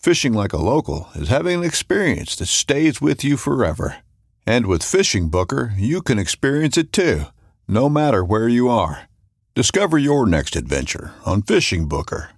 [0.00, 3.98] Fishing like a local is having an experience that stays with you forever.
[4.46, 7.24] And with FishingBooker, you can experience it too,
[7.68, 9.10] no matter where you are.
[9.54, 12.28] Discover your next adventure on FishingBooker.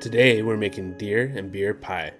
[0.00, 2.12] Today we're making deer and beer pie.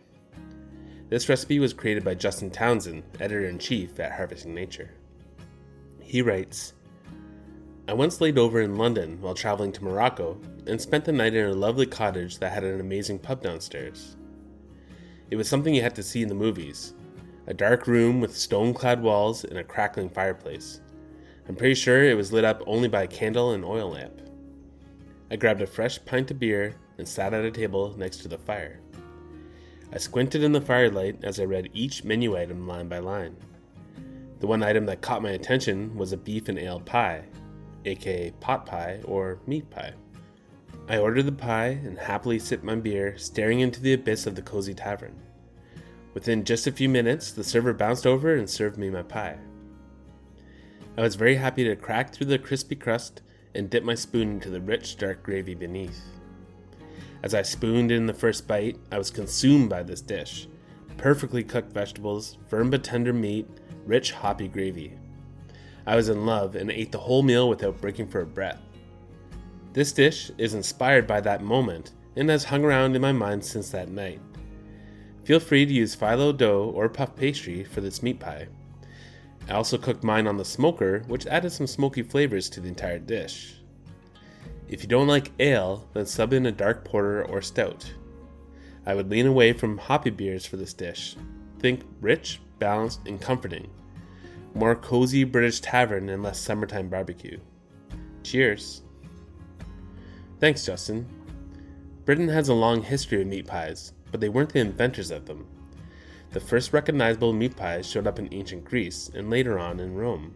[1.10, 4.90] This recipe was created by Justin Townsend, editor in chief at Harvesting Nature.
[6.00, 6.73] He writes
[7.86, 11.44] I once laid over in London while traveling to Morocco and spent the night in
[11.44, 14.16] a lovely cottage that had an amazing pub downstairs.
[15.30, 16.94] It was something you had to see in the movies
[17.46, 20.80] a dark room with stone clad walls and a crackling fireplace.
[21.46, 24.19] I'm pretty sure it was lit up only by a candle and oil lamp.
[25.30, 28.38] I grabbed a fresh pint of beer and sat at a table next to the
[28.38, 28.80] fire.
[29.92, 33.36] I squinted in the firelight as I read each menu item line by line.
[34.41, 37.25] The one item that caught my attention was a beef and ale pie,
[37.84, 39.93] aka pot pie or meat pie.
[40.89, 44.43] I ordered the pie and happily sipped my beer, staring into the abyss of the
[44.43, 45.19] cozy tavern.
[46.12, 49.39] Within just a few minutes, the server bounced over and served me my pie.
[50.97, 53.22] I was very happy to crack through the crispy crust
[53.55, 56.03] and dip my spoon into the rich, dark gravy beneath.
[57.22, 60.47] As I spooned in the first bite, I was consumed by this dish.
[60.99, 63.49] Perfectly cooked vegetables, firm but tender meat,
[63.87, 64.99] rich hoppy gravy.
[65.87, 68.61] I was in love and ate the whole meal without breaking for a breath.
[69.72, 73.71] This dish is inspired by that moment and has hung around in my mind since
[73.71, 74.21] that night.
[75.25, 78.47] Feel free to use phyllo dough or puff pastry for this meat pie.
[79.49, 82.99] I also cooked mine on the smoker, which added some smoky flavors to the entire
[82.99, 83.56] dish.
[84.69, 87.93] If you don't like ale, then sub in a dark porter or stout.
[88.87, 91.16] I would lean away from hoppy beers for this dish.
[91.59, 93.71] Think rich, balanced, and comforting.
[94.54, 97.41] More cozy British tavern and less summertime barbecue.
[98.22, 98.82] Cheers.
[100.38, 101.06] Thanks, Justin.
[102.04, 105.47] Britain has a long history of meat pies, but they weren't the inventors of them.
[106.31, 110.34] The first recognizable meat pies showed up in ancient Greece and later on in Rome.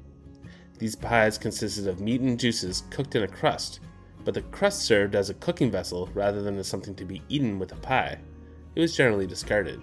[0.79, 3.81] These pies consisted of meat and juices cooked in a crust,
[4.25, 7.59] but the crust served as a cooking vessel rather than as something to be eaten
[7.59, 8.19] with a pie.
[8.75, 9.81] It was generally discarded.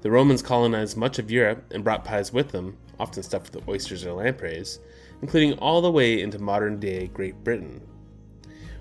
[0.00, 4.06] The Romans colonized much of Europe and brought pies with them, often stuffed with oysters
[4.06, 4.78] or lampreys,
[5.22, 7.80] including all the way into modern day Great Britain.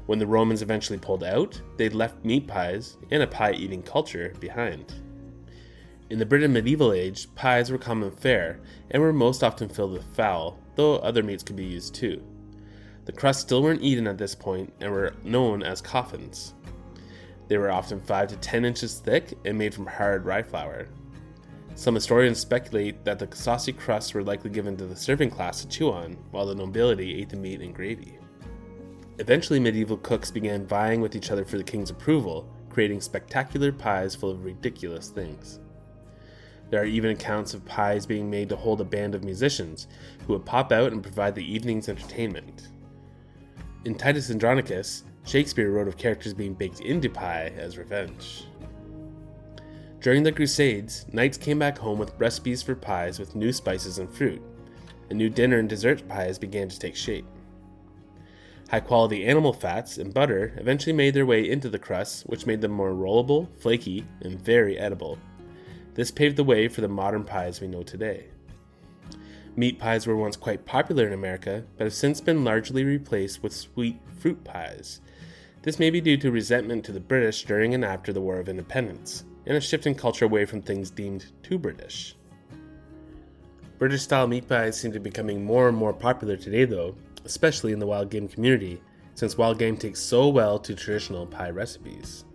[0.06, 4.34] When the Romans eventually pulled out, they left meat pies and a pie eating culture
[4.40, 4.94] behind.
[6.12, 8.60] In the Britain medieval age, pies were common fare
[8.92, 12.22] and were most often filled with fowl, though other meats could be used too.
[13.06, 16.54] The crusts still weren't eaten at this point and were known as coffins.
[17.48, 20.88] They were often 5 to 10 inches thick and made from hard rye flour.
[21.76, 25.68] Some historians speculate that the saucy crusts were likely given to the serving class to
[25.68, 28.18] chew on, while the nobility ate the meat and gravy.
[29.18, 34.16] Eventually, medieval cooks began vying with each other for the king's approval, creating spectacular pies
[34.16, 35.60] full of ridiculous things.
[36.70, 39.88] There are even accounts of pies being made to hold a band of musicians
[40.26, 42.70] who would pop out and provide the evening's entertainment.
[43.84, 48.46] In Titus Andronicus, Shakespeare wrote of characters being baked into pie as revenge.
[50.02, 54.12] During the Crusades, knights came back home with recipes for pies with new spices and
[54.12, 54.42] fruit,
[55.10, 57.26] and new dinner and dessert pies began to take shape.
[58.72, 62.62] High quality animal fats and butter eventually made their way into the crusts, which made
[62.62, 65.20] them more rollable, flaky, and very edible.
[65.94, 68.26] This paved the way for the modern pies we know today.
[69.56, 73.54] Meat pies were once quite popular in America, but have since been largely replaced with
[73.54, 75.00] sweet fruit pies.
[75.62, 78.50] This may be due to resentment to the British during and after the War of
[78.50, 82.16] Independence, and a shift in culture away from things deemed too British.
[83.78, 86.96] British style meat pies seem to be becoming more and more popular today, though,
[87.26, 88.82] especially in the wild game community,
[89.16, 92.26] since wild game takes so well to traditional pie recipes.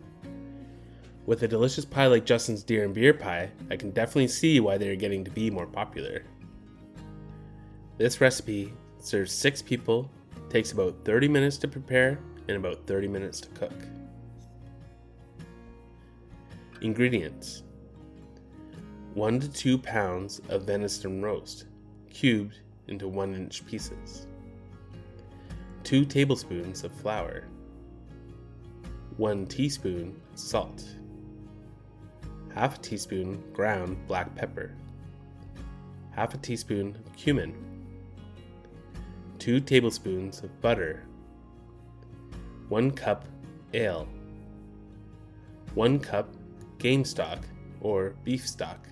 [1.24, 4.78] With a delicious pie like Justin's deer and beer pie, I can definitely see why
[4.78, 6.22] they are getting to be more popular.
[7.96, 10.10] This recipe serves 6 people,
[10.50, 12.18] takes about 30 minutes to prepare,
[12.48, 13.72] and about 30 minutes to cook.
[16.86, 17.64] Ingredients
[19.14, 21.64] 1 to 2 pounds of venison roast,
[22.08, 24.28] cubed into 1 inch pieces.
[25.82, 27.48] 2 tablespoons of flour.
[29.16, 30.84] 1 teaspoon salt.
[32.54, 34.70] Half a teaspoon ground black pepper.
[36.12, 37.52] Half a teaspoon cumin.
[39.40, 41.02] 2 tablespoons of butter.
[42.68, 43.24] 1 cup
[43.74, 44.06] ale.
[45.74, 46.35] 1 cup
[46.78, 47.40] game stock
[47.80, 48.88] or beef stock.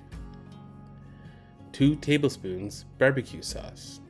[1.73, 4.01] 2 tablespoons barbecue sauce,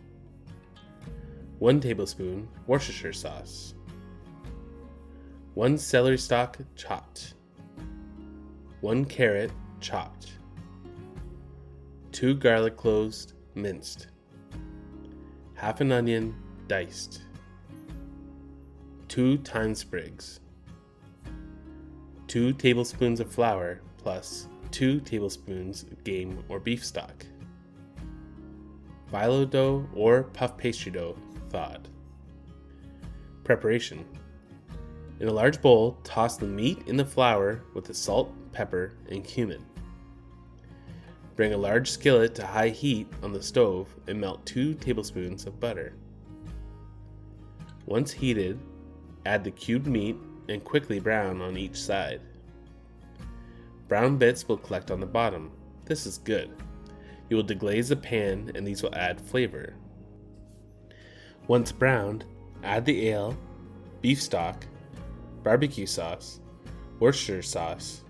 [1.60, 3.74] 1 tablespoon Worcestershire sauce,
[5.54, 7.32] 1 celery stalk chopped,
[8.82, 9.50] 1 carrot
[9.80, 10.32] chopped,
[12.12, 14.08] 2 garlic cloves minced,
[15.54, 16.34] half an onion
[16.68, 17.22] diced,
[19.08, 20.40] 2 thyme sprigs,
[22.34, 27.24] 2 tablespoons of flour plus 2 tablespoons of game or beef stock
[29.08, 31.16] phyllo dough or puff pastry dough
[31.50, 31.86] thawed.
[33.44, 34.04] Preparation
[35.20, 39.22] In a large bowl, toss the meat in the flour with the salt, pepper, and
[39.22, 39.64] cumin.
[41.36, 45.60] Bring a large skillet to high heat on the stove and melt 2 tablespoons of
[45.60, 45.92] butter.
[47.86, 48.58] Once heated,
[49.24, 50.16] add the cubed meat
[50.48, 52.20] and quickly brown on each side.
[53.88, 55.50] Brown bits will collect on the bottom.
[55.84, 56.50] This is good.
[57.28, 59.74] You will deglaze the pan and these will add flavor.
[61.46, 62.24] Once browned,
[62.62, 63.36] add the ale,
[64.00, 64.66] beef stock,
[65.42, 66.40] barbecue sauce,
[67.00, 68.02] Worcestershire sauce,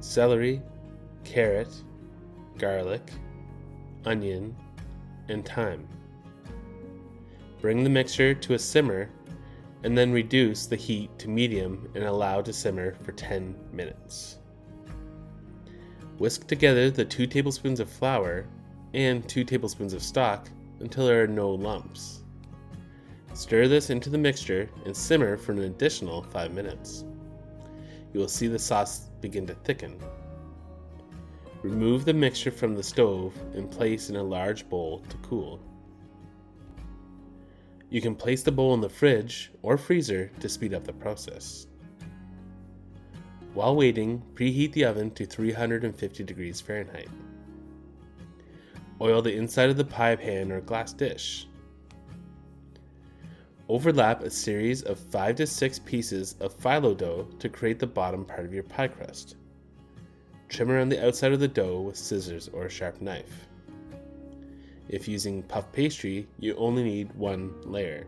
[0.00, 0.60] celery,
[1.24, 1.74] carrot,
[2.58, 3.10] garlic,
[4.04, 4.54] onion,
[5.28, 5.88] and thyme.
[7.60, 9.08] Bring the mixture to a simmer
[9.84, 14.38] and then reduce the heat to medium and allow to simmer for 10 minutes.
[16.18, 18.46] Whisk together the 2 tablespoons of flour
[18.94, 20.48] and 2 tablespoons of stock
[20.80, 22.22] until there are no lumps.
[23.34, 27.04] Stir this into the mixture and simmer for an additional 5 minutes.
[28.14, 29.98] You will see the sauce begin to thicken.
[31.62, 35.60] Remove the mixture from the stove and place in a large bowl to cool.
[37.90, 41.66] You can place the bowl in the fridge or freezer to speed up the process.
[43.54, 47.08] While waiting, preheat the oven to 350 degrees Fahrenheit.
[49.00, 51.46] Oil the inside of the pie pan or glass dish.
[53.68, 58.24] Overlap a series of 5 to 6 pieces of phyllo dough to create the bottom
[58.24, 59.36] part of your pie crust.
[60.48, 63.48] Trim around the outside of the dough with scissors or a sharp knife.
[64.88, 68.06] If using puff pastry, you only need one layer.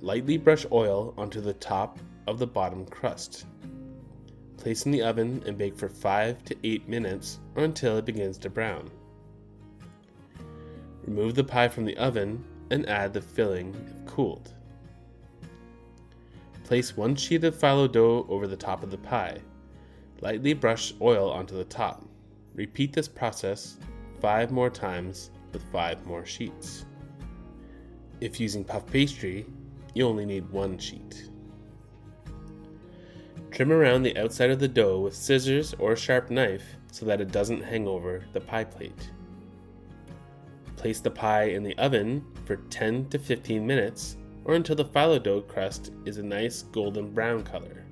[0.00, 3.46] Lightly brush oil onto the top of the bottom crust.
[4.56, 8.38] Place in the oven and bake for 5 to 8 minutes or until it begins
[8.38, 8.90] to brown.
[11.06, 14.52] Remove the pie from the oven and add the filling if cooled.
[16.64, 19.38] Place one sheet of phyllo dough over the top of the pie.
[20.20, 22.04] Lightly brush oil onto the top.
[22.54, 23.76] Repeat this process
[24.20, 26.84] 5 more times with 5 more sheets.
[28.20, 29.46] If using puff pastry,
[29.94, 31.30] you only need one sheet.
[33.50, 37.20] Trim around the outside of the dough with scissors or a sharp knife so that
[37.20, 39.10] it doesn't hang over the pie plate.
[40.76, 45.22] Place the pie in the oven for 10 to 15 minutes or until the phyllo
[45.22, 47.84] dough crust is a nice golden brown color.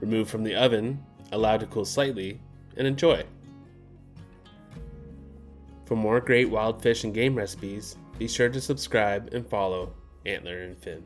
[0.00, 2.40] Remove from the oven, allow to cool slightly,
[2.76, 3.24] and enjoy.
[5.86, 9.92] For more great wild fish and game recipes, be sure to subscribe and follow
[10.24, 11.04] Antler and Fin.